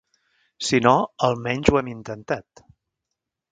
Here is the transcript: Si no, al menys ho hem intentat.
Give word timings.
Si 0.69 0.79
no, 0.85 0.93
al 1.27 1.37
menys 1.49 1.71
ho 1.73 1.79
hem 1.83 1.93
intentat. 1.93 2.67